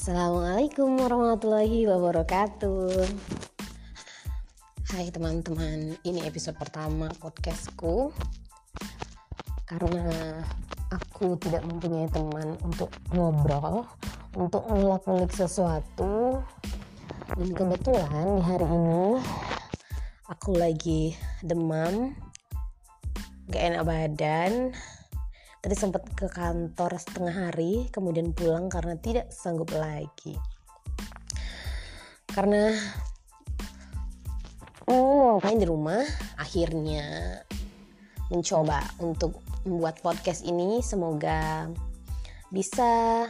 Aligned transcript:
Assalamualaikum 0.00 0.96
warahmatullahi 0.96 1.84
wabarakatuh. 1.84 3.04
Hai 4.88 5.12
teman-teman, 5.12 5.92
ini 6.08 6.24
episode 6.24 6.56
pertama 6.56 7.12
podcastku. 7.20 8.08
Karena 9.68 10.40
aku 10.88 11.36
tidak 11.36 11.68
mempunyai 11.68 12.08
teman 12.08 12.56
untuk 12.64 12.88
ngobrol 13.12 13.84
Untuk 14.40 14.64
ngulik-ngulik 14.72 15.36
sesuatu. 15.36 16.40
Dan 17.36 17.52
kebetulan 17.52 18.40
hari 18.40 18.64
ini 18.72 19.20
Aku 20.32 20.56
lagi 20.56 21.12
demam 21.44 22.16
Gak 23.52 23.68
enak 23.68 23.84
badan 23.84 24.72
Tadi 25.60 25.76
sempat 25.76 26.08
ke 26.16 26.24
kantor 26.32 26.96
setengah 26.96 27.52
hari, 27.52 27.92
kemudian 27.92 28.32
pulang 28.32 28.72
karena 28.72 28.96
tidak 28.96 29.28
sanggup 29.28 29.68
lagi. 29.76 30.32
Karena 32.32 32.72
mau 34.88 35.36
ngapain 35.36 35.60
di 35.60 35.68
rumah, 35.68 36.00
akhirnya 36.40 37.36
mencoba 38.32 38.80
untuk 39.04 39.44
membuat 39.68 40.00
podcast 40.00 40.48
ini. 40.48 40.80
Semoga 40.80 41.68
bisa 42.48 43.28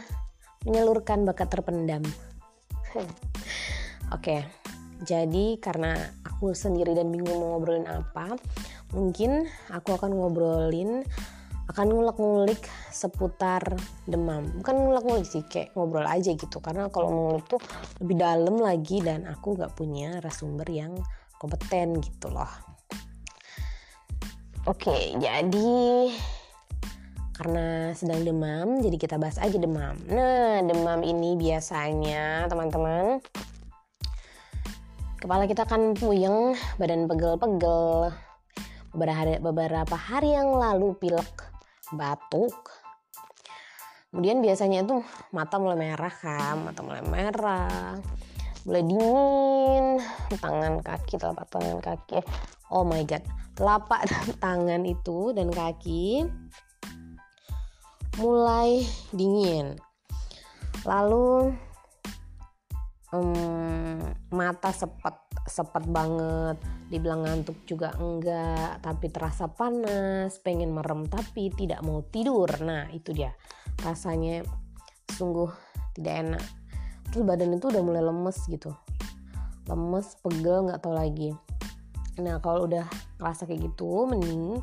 menyalurkan 0.63 1.27
bakat 1.27 1.51
terpendam. 1.51 2.05
Oke, 4.15 4.47
jadi 5.03 5.59
karena 5.59 5.99
aku 6.23 6.55
sendiri 6.55 6.95
dan 6.95 7.11
bingung 7.11 7.43
mau 7.43 7.59
ngobrolin 7.59 7.91
apa, 7.91 8.39
mungkin 8.95 9.51
aku 9.67 9.99
akan 9.99 10.15
ngobrolin 10.15 11.03
akan 11.69 11.85
ngulik-ngulik 11.93 12.61
seputar 12.89 13.61
demam. 14.09 14.49
Bukan 14.59 14.75
ngulik-ngulik 14.75 15.27
sih 15.29 15.43
kayak 15.45 15.77
ngobrol 15.77 16.07
aja 16.07 16.33
gitu. 16.33 16.57
Karena 16.57 16.89
kalau 16.89 17.11
ngulik 17.11 17.45
tuh 17.45 17.61
lebih 18.01 18.17
dalam 18.17 18.57
lagi 18.57 19.03
dan 19.03 19.29
aku 19.29 19.59
nggak 19.59 19.77
punya 19.77 20.17
narasumber 20.17 20.65
yang 20.69 20.97
kompeten 21.41 21.97
gitu 21.97 22.29
loh. 22.29 22.49
Oke 24.69 25.17
jadi 25.17 26.13
karena 27.33 27.89
sedang 27.97 28.21
demam 28.21 28.77
jadi 28.85 28.93
kita 29.01 29.17
bahas 29.17 29.41
aja 29.41 29.57
demam. 29.57 29.97
Nah 30.05 30.61
demam 30.61 31.01
ini 31.01 31.33
biasanya 31.33 32.45
teman-teman 32.45 33.17
kepala 35.17 35.49
kita 35.49 35.65
kan 35.65 35.97
puyeng 35.97 36.53
badan 36.77 37.09
pegel-pegel. 37.09 38.13
Beberapa 38.93 39.17
hari, 39.17 39.33
beberapa 39.41 39.95
hari 39.97 40.35
yang 40.37 40.53
lalu 40.53 40.93
pilek 40.99 41.40
batuk. 41.95 42.55
Kemudian 44.11 44.43
biasanya 44.43 44.83
itu 44.83 44.99
mata 45.31 45.55
mulai 45.55 45.79
merah 45.79 46.11
kan 46.11 46.59
mata 46.59 46.83
mulai 46.83 46.99
merah 47.07 47.95
mulai 48.67 48.83
dingin 48.83 49.85
tangan 50.37 50.83
kaki 50.83 51.15
telapak 51.15 51.47
tangan 51.47 51.79
kaki. 51.79 52.19
Oh 52.71 52.83
my 52.83 53.03
god 53.07 53.23
telapak 53.55 54.07
tangan 54.43 54.83
itu 54.83 55.31
dan 55.31 55.47
kaki 55.47 56.27
mulai 58.19 58.83
dingin. 59.15 59.79
Lalu 60.83 61.55
um, 63.15 63.99
mata 64.31 64.71
sepet 64.71 65.15
sepet 65.47 65.83
banget. 65.87 66.57
Dibilang 66.91 67.23
ngantuk 67.23 67.63
juga 67.63 67.95
enggak 67.95 68.83
tapi 68.83 69.07
terasa 69.07 69.47
panas 69.47 70.35
pengen 70.43 70.75
merem 70.75 71.07
tapi 71.07 71.51
tidak 71.55 71.79
mau 71.83 72.03
tidur. 72.03 72.49
Nah 72.63 72.91
itu 72.91 73.15
dia. 73.15 73.31
Rasanya 73.79 74.43
sungguh 75.11 75.51
tidak 75.95 76.15
enak. 76.27 76.45
Terus 77.11 77.23
badan 77.27 77.55
itu 77.55 77.67
udah 77.67 77.83
mulai 77.83 78.03
lemes 78.03 78.37
gitu. 78.47 78.71
Lemes 79.67 80.15
pegel 80.19 80.67
nggak 80.67 80.81
tahu 80.83 80.95
lagi. 80.95 81.31
Nah 82.19 82.39
kalau 82.43 82.67
udah 82.67 82.87
rasa 83.19 83.47
kayak 83.47 83.71
gitu 83.71 84.07
mending 84.07 84.59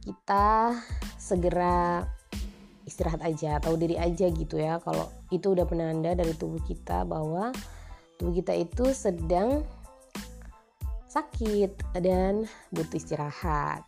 kita 0.00 0.74
segera 1.20 2.08
istirahat 2.88 3.20
aja 3.22 3.60
tahu 3.60 3.78
diri 3.78 3.98
aja 3.98 4.26
gitu 4.30 4.58
ya. 4.58 4.78
Kalau 4.82 5.19
itu 5.30 5.54
udah 5.54 5.66
penanda 5.66 6.14
dari 6.14 6.34
tubuh 6.34 6.58
kita 6.66 7.06
bahwa 7.06 7.54
tubuh 8.18 8.34
kita 8.34 8.54
itu 8.54 8.90
sedang 8.90 9.62
sakit 11.10 11.98
dan 11.98 12.46
butuh 12.70 12.98
istirahat. 12.98 13.82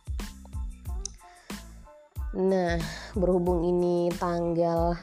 Nah, 2.33 2.81
berhubung 3.13 3.61
ini 3.63 4.09
tanggal 4.17 4.97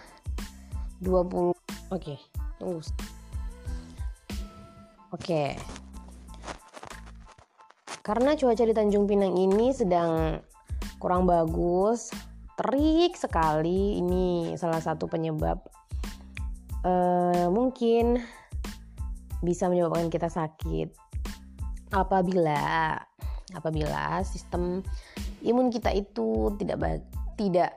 20 1.01 1.55
Oke, 1.91 2.15
okay, 2.15 2.19
tunggu. 2.59 2.83
Oke. 2.83 2.91
Okay. 5.19 5.51
Karena 8.01 8.35
cuaca 8.35 8.65
di 8.67 8.75
Tanjung 8.75 9.07
Pinang 9.07 9.35
ini 9.39 9.71
sedang 9.71 10.39
kurang 11.03 11.27
bagus, 11.27 12.11
terik 12.59 13.15
sekali. 13.15 13.99
Ini 14.03 14.55
salah 14.55 14.79
satu 14.79 15.07
penyebab 15.07 15.80
uh, 16.85 17.47
mungkin 17.53 18.21
bisa 19.41 19.69
menyebabkan 19.73 20.13
kita 20.13 20.29
sakit 20.29 20.93
apabila 21.91 22.95
apabila 23.57 24.23
sistem 24.23 24.85
imun 25.43 25.73
kita 25.73 25.91
itu 25.91 26.55
tidak 26.61 27.03
tidak 27.35 27.73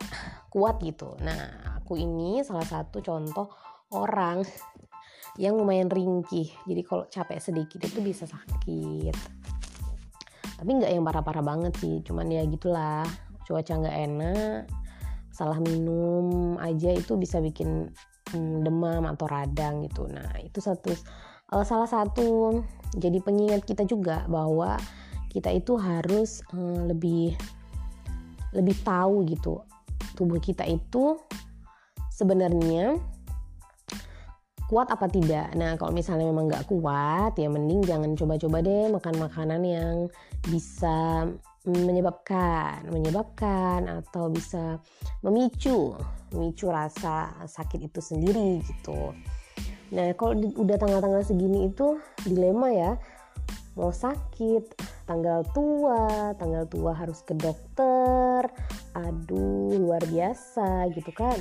kuat 0.52 0.78
gitu. 0.84 1.18
Nah, 1.24 1.80
aku 1.81 1.97
ini 1.97 2.44
salah 2.46 2.68
satu 2.68 3.02
contoh 3.02 3.50
orang 3.96 4.44
yang 5.42 5.58
lumayan 5.58 5.90
ringkih. 5.90 6.52
Jadi 6.68 6.81
kalau 6.86 7.09
capek 7.09 7.40
sedikit 7.42 7.81
itu 7.81 8.00
bisa 8.06 8.30
sakit. 8.30 9.16
Tapi 10.62 10.69
nggak 10.69 10.92
yang 10.94 11.02
parah-parah 11.02 11.42
banget 11.42 11.74
sih. 11.81 12.03
Cuman 12.06 12.30
ya 12.30 12.46
gitulah. 12.46 13.08
Cuaca 13.44 13.75
nggak 13.75 13.97
enak, 14.08 14.72
salah 15.28 15.59
minum 15.59 16.56
aja 16.63 16.96
itu 16.96 17.19
bisa 17.19 17.44
bikin 17.44 17.92
demam 18.36 19.06
atau 19.08 19.26
radang 19.30 19.86
gitu. 19.86 20.10
Nah, 20.10 20.34
itu 20.42 20.60
satu 20.60 20.94
uh, 21.54 21.66
salah 21.66 21.90
satu 21.90 22.62
jadi 22.98 23.22
pengingat 23.22 23.66
kita 23.66 23.86
juga 23.86 24.26
bahwa 24.26 24.78
kita 25.34 25.50
itu 25.50 25.78
harus 25.78 26.46
uh, 26.54 26.90
lebih 26.90 27.34
lebih 28.54 28.78
tahu 28.86 29.26
gitu 29.26 29.66
tubuh 30.14 30.38
kita 30.38 30.62
itu 30.70 31.18
sebenarnya 32.14 33.02
kuat 34.70 34.90
apa 34.90 35.06
tidak. 35.06 35.54
Nah 35.54 35.78
kalau 35.78 35.94
misalnya 35.94 36.30
memang 36.30 36.50
nggak 36.50 36.66
kuat 36.70 37.38
ya 37.38 37.50
mending 37.50 37.86
jangan 37.86 38.18
coba-coba 38.18 38.58
deh 38.62 38.90
makan 38.90 39.16
makanan 39.22 39.62
yang 39.62 39.96
bisa 40.50 41.30
menyebabkan 41.63 42.84
menyebabkan 42.91 43.88
atau 43.88 44.28
bisa 44.28 44.84
memicu 45.24 45.96
memicu 46.35 46.68
rasa 46.68 47.31
sakit 47.47 47.88
itu 47.88 48.03
sendiri 48.03 48.59
gitu. 48.68 49.16
Nah 49.94 50.12
kalau 50.18 50.35
udah 50.59 50.75
tanggal-tanggal 50.75 51.24
segini 51.24 51.72
itu 51.72 52.01
dilema 52.28 52.68
ya. 52.74 52.91
Mau 53.74 53.90
sakit 53.90 54.75
tanggal 55.07 55.46
tua 55.56 56.35
tanggal 56.35 56.68
tua 56.68 56.91
harus 56.97 57.24
ke 57.24 57.31
dokter. 57.38 58.50
Aduh 58.97 59.78
luar 59.80 60.03
biasa 60.03 60.91
gitu 60.91 61.13
kan. 61.16 61.40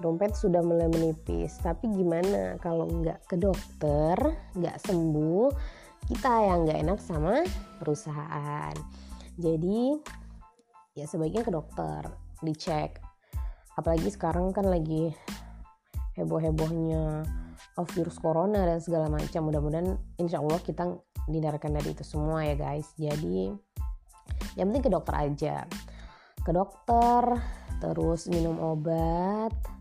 Dompet 0.00 0.34
sudah 0.36 0.64
mulai 0.64 0.88
menipis 0.88 1.60
tapi 1.60 1.90
gimana 1.92 2.56
kalau 2.64 2.88
nggak 2.88 3.28
ke 3.28 3.36
dokter 3.36 4.16
nggak 4.56 4.80
sembuh 4.82 5.48
kita 6.04 6.32
yang 6.44 6.68
nggak 6.68 6.80
enak 6.84 6.98
sama 7.00 7.40
perusahaan. 7.80 8.74
Jadi 9.40 9.96
ya 10.94 11.08
sebaiknya 11.08 11.42
ke 11.42 11.52
dokter 11.52 12.06
dicek. 12.44 13.00
Apalagi 13.74 14.12
sekarang 14.12 14.54
kan 14.54 14.68
lagi 14.68 15.10
heboh-hebohnya 16.14 17.26
of 17.74 17.90
virus 17.96 18.20
corona 18.20 18.62
dan 18.68 18.78
segala 18.78 19.10
macam. 19.10 19.50
Mudah-mudahan 19.50 19.98
insya 20.20 20.38
Allah 20.38 20.60
kita 20.62 20.94
dihindarkan 21.26 21.74
dari 21.74 21.96
itu 21.96 22.04
semua 22.06 22.44
ya 22.44 22.54
guys. 22.54 22.92
Jadi 22.94 23.50
yang 24.54 24.70
penting 24.70 24.84
ke 24.86 24.92
dokter 24.92 25.14
aja. 25.16 25.64
Ke 26.44 26.52
dokter 26.52 27.40
terus 27.82 28.30
minum 28.30 28.60
obat 28.60 29.73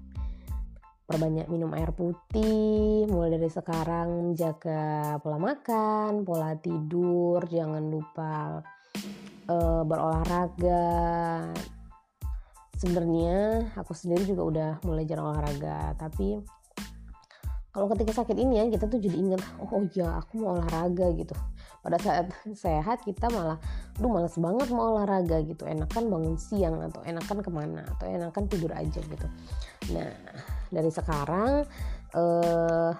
perbanyak 1.03 1.51
minum 1.51 1.71
air 1.75 1.91
putih 1.91 3.05
mulai 3.11 3.35
dari 3.35 3.51
sekarang 3.51 4.33
jaga 4.33 5.19
pola 5.19 5.35
makan 5.35 6.23
pola 6.23 6.55
tidur 6.55 7.43
jangan 7.51 7.83
lupa 7.91 8.63
uh, 9.51 9.81
berolahraga. 9.83 11.51
Sebenarnya 12.79 13.71
aku 13.79 13.95
sendiri 13.95 14.27
juga 14.27 14.43
udah 14.43 14.71
mulai 14.83 15.07
jarang 15.07 15.31
olahraga 15.31 15.95
tapi 15.95 16.43
kalau 17.73 17.89
ketika 17.89 18.21
sakit 18.21 18.37
ini 18.37 18.61
ya 18.61 18.65
kita 18.69 18.85
tuh 18.85 19.01
jadi 19.01 19.17
ingat 19.17 19.41
oh, 19.57 19.71
oh 19.71 19.83
ya 19.95 20.21
aku 20.21 20.45
mau 20.45 20.59
olahraga 20.59 21.09
gitu 21.17 21.33
pada 21.83 21.99
saat 21.99 22.31
sehat 22.63 23.03
kita 23.03 23.27
malah 23.29 23.59
duh 23.99 24.07
males 24.09 24.33
banget 24.39 24.71
mau 24.71 24.95
olahraga 24.95 25.43
gitu. 25.43 25.67
Enakan 25.67 26.07
bangun 26.07 26.35
siang 26.39 26.79
atau 26.79 27.03
enakan 27.03 27.37
ke 27.43 27.51
mana 27.51 27.83
atau 27.99 28.07
enakan 28.07 28.43
tidur 28.47 28.71
aja 28.71 29.03
gitu. 29.03 29.27
Nah 29.91 30.09
dari 30.71 30.89
sekarang 30.89 31.67
eh, 32.15 32.91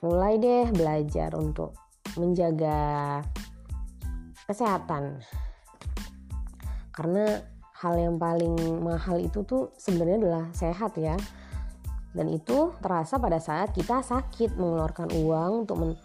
mulai 0.00 0.34
deh 0.40 0.72
belajar 0.72 1.36
untuk 1.36 1.76
menjaga 2.16 3.20
kesehatan. 4.48 5.20
Karena 6.94 7.42
hal 7.84 7.94
yang 7.98 8.16
paling 8.16 8.54
mahal 8.80 9.20
itu 9.20 9.42
tuh 9.44 9.74
sebenarnya 9.76 10.18
adalah 10.24 10.44
sehat 10.54 10.96
ya. 10.96 11.16
Dan 12.14 12.30
itu 12.30 12.70
terasa 12.78 13.18
pada 13.18 13.42
saat 13.42 13.74
kita 13.74 13.98
sakit 13.98 14.54
mengeluarkan 14.54 15.10
uang 15.18 15.66
untuk 15.66 15.98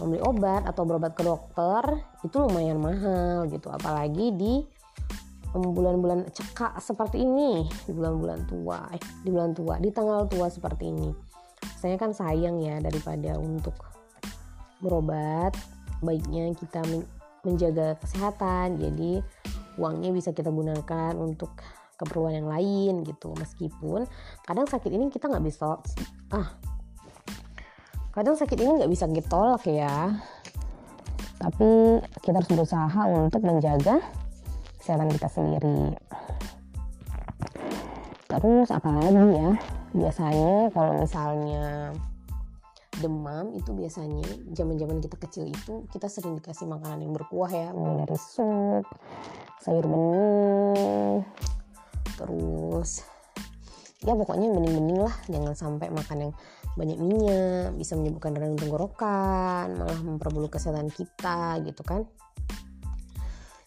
membeli 0.00 0.20
obat 0.24 0.64
atau 0.64 0.82
berobat 0.86 1.12
ke 1.12 1.22
dokter 1.26 1.82
itu 2.24 2.36
lumayan 2.38 2.78
mahal 2.80 3.48
gitu. 3.50 3.68
Apalagi 3.68 4.32
di 4.32 4.54
bulan-bulan 5.52 6.32
cekak 6.32 6.80
seperti 6.80 7.28
ini 7.28 7.68
di 7.84 7.92
bulan-bulan 7.92 8.48
tua 8.48 8.88
eh 8.88 9.02
di 9.20 9.28
bulan 9.28 9.52
tua 9.52 9.76
di 9.76 9.92
tanggal 9.92 10.24
tua 10.24 10.48
seperti 10.48 10.88
ini. 10.88 11.12
Saya 11.76 12.00
kan 12.00 12.16
sayang 12.16 12.62
ya 12.62 12.80
daripada 12.80 13.36
untuk 13.36 13.76
berobat 14.80 15.52
baiknya 16.00 16.50
kita 16.56 16.80
menjaga 17.44 18.00
kesehatan. 18.00 18.80
Jadi 18.80 19.20
uangnya 19.76 20.10
bisa 20.14 20.32
kita 20.32 20.48
gunakan 20.48 21.12
untuk 21.20 21.52
keperluan 22.00 22.42
yang 22.42 22.48
lain 22.48 23.04
gitu. 23.04 23.36
Meskipun 23.36 24.08
kadang 24.48 24.66
sakit 24.66 24.90
ini 24.90 25.12
kita 25.12 25.28
nggak 25.28 25.44
bisa 25.44 25.78
ah 26.32 26.48
kadang 28.12 28.36
sakit 28.36 28.60
ini 28.60 28.70
nggak 28.76 28.92
bisa 28.92 29.08
kita 29.08 29.28
tolak 29.28 29.64
ya. 29.64 30.20
Tapi 31.40 31.98
kita 32.22 32.38
harus 32.38 32.50
berusaha 32.52 33.02
untuk 33.08 33.42
menjaga 33.42 33.98
kesehatan 34.78 35.10
kita 35.16 35.28
sendiri. 35.32 35.96
Terus 38.28 38.68
apalagi 38.70 39.16
ya? 39.32 39.50
Biasanya 39.92 40.70
kalau 40.70 41.02
misalnya 41.02 41.92
demam 43.00 43.56
itu 43.56 43.72
biasanya 43.72 44.22
zaman-zaman 44.52 45.00
kita 45.00 45.16
kecil 45.16 45.48
itu 45.48 45.88
kita 45.90 46.06
sering 46.06 46.38
dikasih 46.38 46.68
makanan 46.68 47.02
yang 47.02 47.16
berkuah 47.16 47.50
ya. 47.50 47.72
Mulai 47.72 48.06
dari 48.06 48.20
sup 48.20 48.84
sayur 49.64 49.88
bening 49.88 51.24
terus 52.18 53.02
ya 54.04 54.12
pokoknya 54.14 54.52
bening-bening 54.52 55.00
lah. 55.00 55.16
Jangan 55.32 55.54
sampai 55.56 55.88
makan 55.88 56.28
yang 56.28 56.32
banyak 56.72 56.96
minyak 56.96 57.76
bisa 57.76 57.92
menyebabkan 58.00 58.32
radang 58.32 58.56
tenggorokan 58.56 59.76
malah 59.76 60.00
memperburuk 60.00 60.56
kesehatan 60.56 60.88
kita 60.88 61.60
gitu 61.68 61.82
kan. 61.84 62.08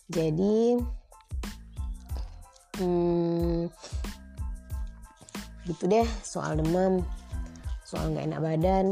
Jadi 0.09 0.77
hmm, 2.81 3.69
gitu 5.65 5.83
deh 5.89 6.07
soal 6.21 6.57
demam 6.57 7.05
soal 7.85 8.09
nggak 8.09 8.25
enak 8.25 8.41
badan. 8.41 8.85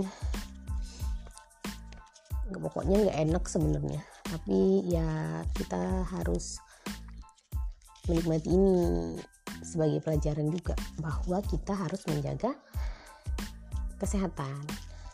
Nggak 2.50 2.62
pokoknya 2.70 2.96
nggak 3.10 3.20
enak 3.30 3.44
sebenarnya. 3.50 4.02
Tapi 4.30 4.86
ya 4.90 5.42
kita 5.58 6.06
harus 6.10 6.62
menikmati 8.10 8.50
ini 8.50 8.78
sebagai 9.64 10.04
pelajaran 10.04 10.52
juga 10.52 10.76
bahwa 11.00 11.40
kita 11.46 11.74
harus 11.74 12.04
menjaga 12.06 12.52
kesehatan 14.04 14.68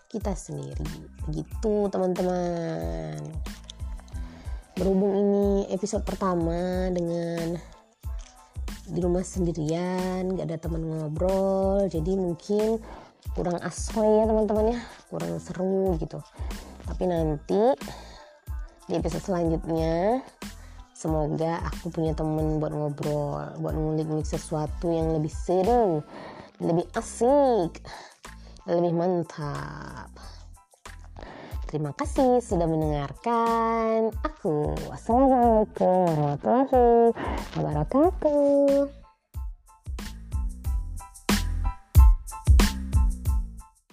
kita 0.10 0.34
sendiri. 0.34 0.90
Begitu 1.30 1.88
teman-teman. 1.94 3.22
Berhubung 4.74 5.14
ini 5.14 5.70
episode 5.70 6.02
pertama 6.02 6.90
dengan 6.90 7.62
di 8.90 9.00
rumah 9.06 9.22
sendirian 9.22 10.34
gak 10.34 10.50
ada 10.50 10.58
teman 10.58 10.82
ngobrol 10.82 11.86
jadi 11.94 12.18
mungkin 12.18 12.82
kurang 13.38 13.62
asli 13.62 14.02
ya 14.02 14.26
teman-teman 14.26 14.74
ya. 14.74 14.80
Kurang 15.14 15.38
seru 15.38 15.94
gitu. 16.02 16.18
Tapi 16.90 17.04
nanti 17.06 17.78
di 18.90 18.98
episode 18.98 19.22
selanjutnya 19.22 20.26
Semoga 21.00 21.64
aku 21.64 21.96
punya 21.96 22.12
temen 22.12 22.60
buat 22.60 22.76
ngobrol, 22.76 23.56
buat 23.64 23.72
ngulik-ngulik 23.72 24.28
sesuatu 24.28 24.92
yang 24.92 25.16
lebih 25.16 25.32
seru, 25.32 26.04
lebih 26.60 26.84
asik, 26.92 27.80
lebih 28.70 28.94
mantap. 28.94 30.14
Terima 31.70 31.94
kasih 31.94 32.42
sudah 32.42 32.66
mendengarkan 32.66 34.10
aku. 34.26 34.74
Wassalamualaikum 34.90 36.10
warahmatullahi 36.18 37.14
wabarakatuh. 37.54 38.99